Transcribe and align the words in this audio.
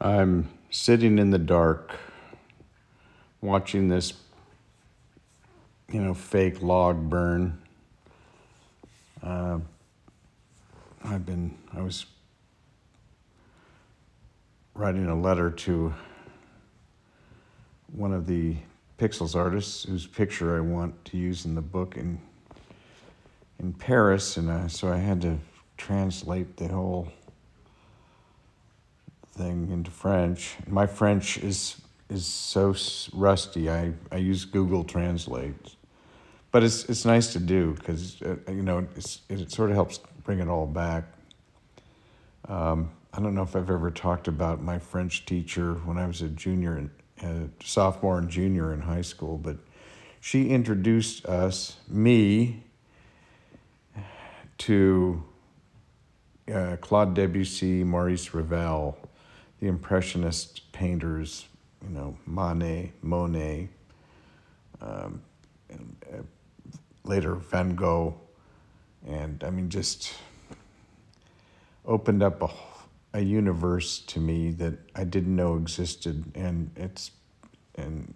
I'm 0.00 0.48
sitting 0.70 1.18
in 1.18 1.30
the 1.30 1.38
dark 1.38 1.94
watching 3.42 3.88
this, 3.88 4.14
you 5.92 6.00
know, 6.00 6.14
fake 6.14 6.62
log 6.62 7.10
burn. 7.10 7.60
Uh, 9.22 9.58
I've 11.04 11.26
been, 11.26 11.58
I 11.74 11.82
was 11.82 12.06
writing 14.74 15.06
a 15.06 15.20
letter 15.20 15.50
to 15.50 15.92
one 17.92 18.14
of 18.14 18.26
the 18.26 18.56
Pixels 18.98 19.36
artists 19.36 19.84
whose 19.84 20.06
picture 20.06 20.56
I 20.56 20.60
want 20.60 21.04
to 21.06 21.18
use 21.18 21.44
in 21.44 21.54
the 21.54 21.62
book 21.62 21.96
in 21.96 22.20
in 23.58 23.74
Paris, 23.74 24.38
and 24.38 24.48
uh, 24.48 24.68
so 24.68 24.90
I 24.90 24.96
had 24.96 25.20
to 25.20 25.38
translate 25.76 26.56
the 26.56 26.68
whole 26.68 27.12
thing 29.40 29.70
into 29.70 29.90
French. 29.90 30.56
My 30.66 30.86
French 30.86 31.38
is 31.38 31.80
is 32.08 32.26
so 32.26 32.74
rusty. 33.12 33.70
I, 33.70 33.92
I 34.10 34.16
use 34.16 34.44
Google 34.44 34.84
Translate, 34.84 35.76
but 36.50 36.62
it's 36.62 36.84
it's 36.90 37.04
nice 37.04 37.32
to 37.32 37.38
do 37.38 37.74
because 37.74 38.20
uh, 38.22 38.36
you 38.48 38.62
know 38.62 38.86
it 38.96 39.50
sort 39.50 39.70
of 39.70 39.76
helps 39.76 40.00
bring 40.24 40.40
it 40.40 40.48
all 40.48 40.66
back. 40.66 41.04
Um, 42.48 42.90
I 43.12 43.20
don't 43.20 43.34
know 43.34 43.42
if 43.42 43.56
I've 43.56 43.70
ever 43.70 43.90
talked 43.90 44.28
about 44.28 44.62
my 44.62 44.78
French 44.78 45.24
teacher 45.24 45.74
when 45.84 45.96
I 45.98 46.06
was 46.06 46.22
a 46.22 46.28
junior 46.28 46.76
and 46.76 46.90
uh, 47.22 47.48
sophomore 47.64 48.18
and 48.18 48.28
junior 48.28 48.72
in 48.72 48.80
high 48.80 49.02
school, 49.02 49.36
but 49.36 49.56
she 50.20 50.50
introduced 50.50 51.26
us, 51.26 51.76
me, 51.88 52.62
to 54.58 55.22
uh, 56.52 56.76
Claude 56.80 57.14
Debussy, 57.14 57.84
Maurice 57.84 58.34
Ravel, 58.34 58.96
the 59.60 59.68
Impressionist 59.68 60.72
painters, 60.72 61.46
you 61.82 61.90
know, 61.90 62.16
Manet, 62.26 62.92
Monet, 63.02 63.68
um, 64.80 65.22
and, 65.68 65.96
uh, 66.12 66.22
later 67.04 67.34
Van 67.34 67.74
Gogh, 67.74 68.18
and 69.06 69.44
I 69.44 69.50
mean, 69.50 69.68
just 69.68 70.14
opened 71.84 72.22
up 72.22 72.42
a, 72.42 72.48
a 73.18 73.20
universe 73.20 73.98
to 73.98 74.18
me 74.18 74.50
that 74.52 74.74
I 74.94 75.04
didn't 75.04 75.36
know 75.36 75.56
existed, 75.56 76.24
and 76.34 76.70
it's 76.76 77.10
and 77.74 78.14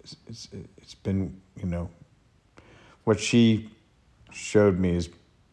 it's, 0.00 0.16
it's, 0.28 0.48
it's 0.78 0.94
been 0.94 1.40
you 1.56 1.66
know 1.66 1.88
what 3.04 3.20
she 3.20 3.70
showed 4.32 4.78
me 4.78 4.94
has 4.94 5.08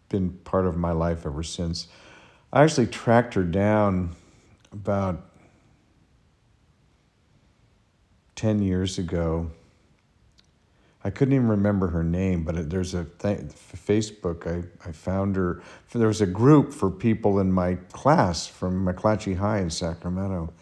been 0.10 0.32
part 0.44 0.66
of 0.66 0.76
my 0.76 0.92
life 0.92 1.26
ever 1.26 1.44
since. 1.44 1.88
I 2.52 2.64
actually 2.64 2.88
tracked 2.88 3.36
her 3.36 3.44
down 3.44 4.16
about 4.72 5.31
10 8.36 8.61
years 8.61 8.97
ago. 8.97 9.52
I 11.03 11.09
couldn't 11.09 11.33
even 11.33 11.47
remember 11.47 11.88
her 11.88 12.03
name, 12.03 12.44
but 12.44 12.69
there's 12.69 12.94
a 12.94 13.05
th- 13.05 13.39
Facebook. 13.39 14.47
I, 14.47 14.88
I 14.88 14.92
found 14.92 15.36
her. 15.36 15.61
There 15.94 16.08
was 16.08 16.22
a 16.22 16.27
group 16.27 16.73
for 16.73 16.92
people 16.92 17.39
in 17.39 17.52
my 17.52 17.75
class 17.92 18.45
from 18.47 18.86
McClatchy 18.86 19.38
High 19.38 19.59
in 19.59 19.69
Sacramento. 19.69 20.53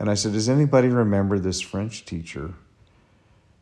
And 0.00 0.10
I 0.10 0.14
said, 0.14 0.32
Does 0.32 0.48
anybody 0.48 0.88
remember 0.88 1.38
this 1.38 1.60
French 1.60 2.04
teacher? 2.04 2.54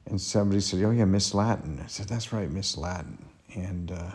And 0.06 0.20
somebody 0.20 0.60
said, 0.60 0.82
Oh, 0.82 0.90
yeah, 0.90 1.04
Miss 1.04 1.34
Latin. 1.34 1.80
I 1.84 1.86
said, 1.86 2.08
That's 2.08 2.32
right, 2.32 2.50
Miss 2.50 2.78
Latin. 2.78 3.24
And, 3.54 3.92
uh, 3.92 4.12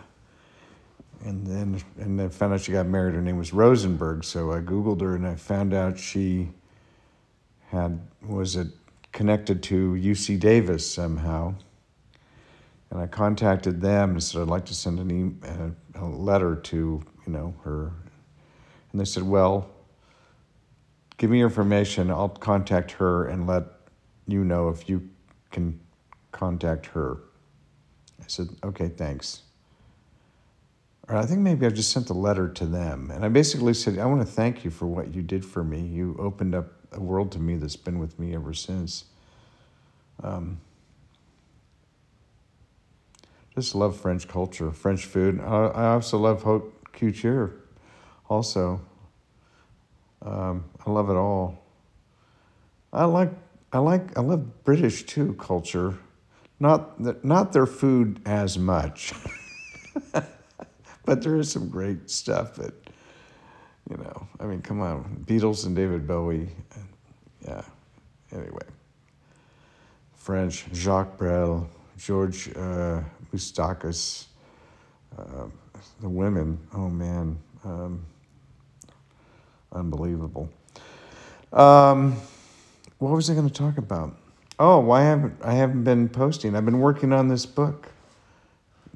and 1.24 1.46
then 1.46 1.80
and 1.98 2.18
then 2.18 2.30
found 2.30 2.54
out 2.54 2.60
she 2.60 2.72
got 2.72 2.86
married. 2.86 3.14
Her 3.14 3.20
name 3.20 3.38
was 3.38 3.52
Rosenberg. 3.52 4.24
So 4.24 4.52
I 4.52 4.60
Googled 4.60 5.00
her 5.00 5.14
and 5.14 5.26
I 5.26 5.34
found 5.34 5.74
out 5.74 5.98
she 5.98 6.50
had 7.68 8.00
was 8.26 8.56
it 8.56 8.68
connected 9.12 9.62
to 9.64 9.92
UC 9.94 10.38
Davis 10.38 10.88
somehow. 10.88 11.54
And 12.90 13.00
I 13.00 13.06
contacted 13.06 13.80
them 13.80 14.10
and 14.10 14.22
said 14.22 14.42
I'd 14.42 14.48
like 14.48 14.64
to 14.66 14.74
send 14.74 14.98
an 14.98 15.10
e- 15.10 15.46
a, 15.98 16.02
a 16.02 16.06
letter 16.06 16.56
to 16.56 17.02
you 17.26 17.32
know 17.32 17.54
her, 17.62 17.92
and 18.92 19.00
they 19.00 19.04
said, 19.04 19.22
well, 19.22 19.68
give 21.18 21.30
me 21.30 21.38
your 21.38 21.48
information. 21.48 22.10
I'll 22.10 22.30
contact 22.30 22.92
her 22.92 23.26
and 23.26 23.46
let 23.46 23.64
you 24.26 24.44
know 24.44 24.68
if 24.70 24.88
you 24.88 25.06
can 25.50 25.78
contact 26.32 26.86
her. 26.86 27.18
I 28.20 28.24
said, 28.26 28.48
okay, 28.64 28.88
thanks. 28.88 29.42
Or 31.08 31.16
I 31.16 31.24
think 31.24 31.40
maybe 31.40 31.64
I 31.64 31.70
just 31.70 31.90
sent 31.90 32.10
a 32.10 32.14
letter 32.14 32.48
to 32.48 32.66
them. 32.66 33.10
And 33.10 33.24
I 33.24 33.28
basically 33.28 33.72
said, 33.72 33.98
I 33.98 34.04
want 34.04 34.20
to 34.20 34.26
thank 34.26 34.64
you 34.64 34.70
for 34.70 34.86
what 34.86 35.14
you 35.14 35.22
did 35.22 35.44
for 35.44 35.64
me. 35.64 35.80
You 35.80 36.14
opened 36.18 36.54
up 36.54 36.66
a 36.92 37.00
world 37.00 37.32
to 37.32 37.38
me 37.38 37.56
that's 37.56 37.76
been 37.76 37.98
with 37.98 38.18
me 38.18 38.34
ever 38.34 38.52
since. 38.52 39.04
Um, 40.22 40.60
just 43.54 43.74
love 43.74 43.98
French 43.98 44.28
culture, 44.28 44.70
French 44.70 45.06
food. 45.06 45.40
I 45.40 45.92
also 45.92 46.18
love 46.18 46.42
haute 46.42 46.92
couture, 46.92 47.52
also. 48.28 48.80
Um, 50.20 50.64
I 50.84 50.90
love 50.90 51.08
it 51.08 51.16
all. 51.16 51.64
I 52.92 53.04
like 53.04 53.30
I 53.72 53.78
like 53.78 54.16
I 54.16 54.20
love 54.20 54.64
British 54.64 55.04
too 55.04 55.34
culture, 55.34 55.98
not 56.58 57.02
the, 57.02 57.16
not 57.22 57.52
their 57.52 57.66
food 57.66 58.20
as 58.24 58.58
much. 58.58 59.12
but 61.08 61.22
there 61.22 61.36
is 61.36 61.50
some 61.50 61.70
great 61.70 62.10
stuff 62.10 62.54
that, 62.56 62.74
you 63.88 63.96
know, 63.96 64.28
I 64.38 64.44
mean, 64.44 64.60
come 64.60 64.82
on, 64.82 65.24
Beatles 65.26 65.64
and 65.64 65.74
David 65.74 66.06
Bowie, 66.06 66.50
yeah. 67.46 67.62
Anyway, 68.30 68.66
French, 70.14 70.66
Jacques 70.74 71.16
Brel, 71.16 71.66
George 71.96 72.50
uh, 72.54 73.00
uh, 75.16 75.22
the 76.00 76.08
women. 76.10 76.58
Oh 76.74 76.90
man, 76.90 77.38
um, 77.64 78.04
unbelievable. 79.72 80.50
Um, 81.54 82.20
what 82.98 83.12
was 83.12 83.30
I 83.30 83.34
going 83.34 83.48
to 83.48 83.54
talk 83.54 83.78
about? 83.78 84.14
Oh, 84.58 84.80
why 84.80 85.04
haven't 85.04 85.40
I 85.42 85.54
haven't 85.54 85.84
been 85.84 86.10
posting? 86.10 86.54
I've 86.54 86.66
been 86.66 86.80
working 86.80 87.14
on 87.14 87.28
this 87.28 87.46
book 87.46 87.88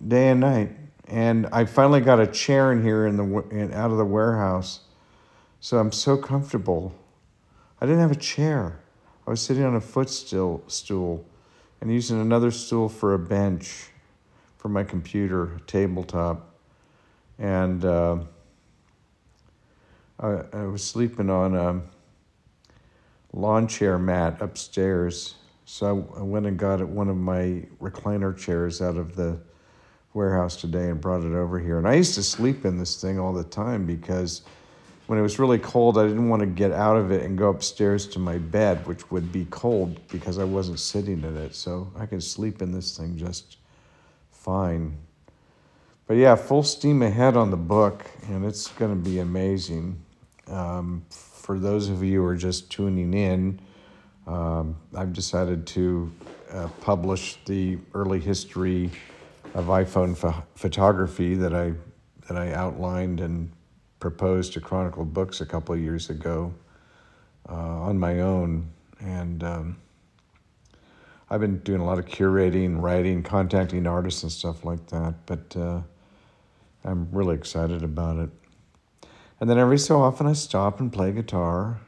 day 0.06 0.28
and 0.28 0.40
night 0.40 0.76
and 1.12 1.46
I 1.52 1.66
finally 1.66 2.00
got 2.00 2.20
a 2.20 2.26
chair 2.26 2.72
in 2.72 2.82
here 2.82 3.06
in 3.06 3.16
the 3.18 3.24
in, 3.50 3.72
out 3.74 3.90
of 3.90 3.98
the 3.98 4.04
warehouse, 4.04 4.80
so 5.60 5.76
I'm 5.76 5.92
so 5.92 6.16
comfortable. 6.16 6.94
I 7.82 7.86
didn't 7.86 8.00
have 8.00 8.12
a 8.12 8.16
chair. 8.16 8.80
I 9.26 9.30
was 9.30 9.42
sitting 9.42 9.62
on 9.62 9.76
a 9.76 9.80
footstool 9.80 10.64
stool, 10.68 11.26
and 11.82 11.92
using 11.92 12.18
another 12.18 12.50
stool 12.50 12.88
for 12.88 13.12
a 13.12 13.18
bench, 13.18 13.90
for 14.56 14.70
my 14.70 14.84
computer 14.84 15.60
tabletop, 15.66 16.56
and 17.38 17.84
uh, 17.84 18.16
I, 20.18 20.28
I 20.54 20.64
was 20.64 20.82
sleeping 20.82 21.28
on 21.28 21.54
a 21.54 21.82
lawn 23.34 23.68
chair 23.68 23.98
mat 23.98 24.40
upstairs. 24.40 25.34
So 25.66 26.10
I 26.16 26.22
went 26.22 26.46
and 26.46 26.58
got 26.58 26.80
one 26.88 27.08
of 27.08 27.16
my 27.16 27.64
recliner 27.80 28.36
chairs 28.36 28.80
out 28.80 28.96
of 28.96 29.14
the 29.14 29.38
warehouse 30.14 30.56
today 30.56 30.90
and 30.90 31.00
brought 31.00 31.22
it 31.22 31.34
over 31.34 31.58
here. 31.58 31.78
And 31.78 31.88
I 31.88 31.94
used 31.94 32.14
to 32.14 32.22
sleep 32.22 32.64
in 32.64 32.78
this 32.78 33.00
thing 33.00 33.18
all 33.18 33.32
the 33.32 33.44
time 33.44 33.86
because 33.86 34.42
when 35.06 35.18
it 35.18 35.22
was 35.22 35.38
really 35.38 35.58
cold, 35.58 35.98
I 35.98 36.06
didn't 36.06 36.28
want 36.28 36.40
to 36.40 36.46
get 36.46 36.72
out 36.72 36.96
of 36.96 37.10
it 37.10 37.22
and 37.22 37.36
go 37.36 37.48
upstairs 37.48 38.06
to 38.08 38.18
my 38.18 38.38
bed, 38.38 38.86
which 38.86 39.10
would 39.10 39.32
be 39.32 39.46
cold 39.50 40.00
because 40.08 40.38
I 40.38 40.44
wasn't 40.44 40.80
sitting 40.80 41.22
in 41.22 41.36
it. 41.36 41.54
So 41.54 41.90
I 41.98 42.06
could 42.06 42.22
sleep 42.22 42.62
in 42.62 42.72
this 42.72 42.96
thing 42.96 43.16
just 43.16 43.56
fine. 44.30 44.96
But 46.06 46.14
yeah, 46.14 46.34
full 46.34 46.62
steam 46.62 47.02
ahead 47.02 47.36
on 47.36 47.50
the 47.50 47.56
book, 47.56 48.04
and 48.28 48.44
it's 48.44 48.68
going 48.68 48.90
to 48.90 49.10
be 49.10 49.20
amazing. 49.20 50.00
Um, 50.48 51.04
for 51.08 51.58
those 51.58 51.88
of 51.88 52.02
you 52.02 52.20
who 52.20 52.26
are 52.26 52.36
just 52.36 52.70
tuning 52.70 53.14
in, 53.14 53.60
um, 54.26 54.76
I've 54.94 55.12
decided 55.12 55.66
to 55.68 56.12
uh, 56.50 56.68
publish 56.80 57.38
the 57.46 57.78
early 57.94 58.20
history 58.20 58.90
of 59.54 59.66
iPhone 59.66 60.20
ph- 60.20 60.42
photography 60.54 61.34
that 61.34 61.54
I 61.54 61.74
that 62.28 62.36
I 62.36 62.52
outlined 62.52 63.20
and 63.20 63.50
proposed 64.00 64.52
to 64.54 64.60
Chronicle 64.60 65.04
Books 65.04 65.40
a 65.40 65.46
couple 65.46 65.74
of 65.74 65.80
years 65.80 66.10
ago 66.10 66.54
uh, 67.48 67.54
on 67.54 67.98
my 67.98 68.20
own, 68.20 68.68
and 69.00 69.42
um, 69.42 69.76
I've 71.28 71.40
been 71.40 71.58
doing 71.58 71.80
a 71.80 71.84
lot 71.84 71.98
of 71.98 72.04
curating, 72.04 72.80
writing, 72.80 73.22
contacting 73.22 73.86
artists 73.86 74.22
and 74.22 74.30
stuff 74.30 74.64
like 74.64 74.86
that. 74.88 75.14
But 75.26 75.56
uh, 75.56 75.80
I'm 76.84 77.08
really 77.10 77.34
excited 77.34 77.82
about 77.82 78.18
it. 78.18 78.30
And 79.40 79.48
then 79.48 79.58
every 79.58 79.78
so 79.78 80.02
often 80.02 80.26
I 80.26 80.34
stop 80.34 80.78
and 80.78 80.92
play 80.92 81.10
guitar. 81.10 81.80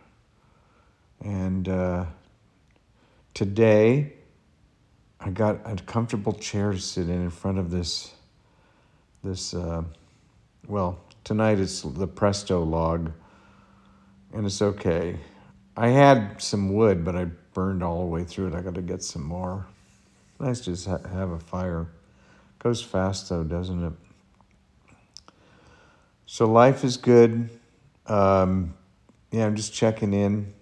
And 1.23 1.69
uh, 1.69 2.07
today 3.35 4.15
I 5.21 5.31
got 5.31 5.61
a 5.65 5.77
comfortable 5.77 6.33
chair 6.33 6.73
to 6.73 6.79
sit 6.79 7.09
in 7.09 7.23
in 7.23 7.31
front 7.31 7.59
of 7.59 7.71
this. 7.71 8.13
This, 9.23 9.55
uh, 9.55 9.83
well, 10.67 10.99
tonight 11.25 11.59
it's 11.59 11.83
the 11.83 12.07
Presto 12.07 12.63
log, 12.63 13.11
and 14.33 14.45
it's 14.45 14.61
okay. 14.61 15.17
I 15.77 15.89
had 15.89 16.43
some 16.43 16.75
wood, 16.75 17.05
but 17.05 17.17
I 17.17 17.25
burned 17.55 17.83
all 17.83 18.01
the 18.01 18.07
way 18.07 18.25
through 18.25 18.49
it. 18.49 18.55
I 18.55 18.61
got 18.61 18.75
to 18.75 18.83
get 18.83 19.03
some 19.03 19.23
more. 19.23 19.67
Nice 20.39 20.61
to 20.61 20.73
just 20.73 20.87
ha- 20.87 21.09
have 21.09 21.31
a 21.31 21.39
fire. 21.39 21.87
Goes 22.59 22.83
fast 22.83 23.29
though, 23.29 23.45
doesn't 23.45 23.85
it? 23.85 23.93
So 26.27 26.47
life 26.47 26.85
is 26.85 26.97
good. 26.97 27.49
Um, 28.07 28.75
yeah, 29.31 29.47
I'm 29.47 29.57
just 29.57 29.73
checking 29.73 30.13
in. 30.13 30.53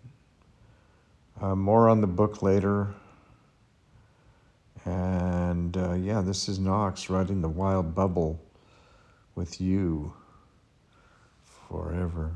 Uh, 1.40 1.54
more 1.54 1.88
on 1.88 2.00
the 2.00 2.06
book 2.06 2.42
later. 2.42 2.88
And 4.84 5.76
uh, 5.76 5.92
yeah, 5.92 6.20
this 6.22 6.48
is 6.48 6.58
Knox 6.58 7.08
writing 7.08 7.40
The 7.40 7.48
Wild 7.48 7.94
Bubble 7.94 8.40
with 9.34 9.60
you 9.60 10.12
forever. 11.68 12.32